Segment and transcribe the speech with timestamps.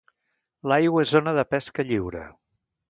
[0.71, 2.27] L'aigua és zona de pesca lliure.